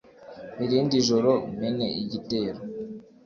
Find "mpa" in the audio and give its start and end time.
0.53-0.61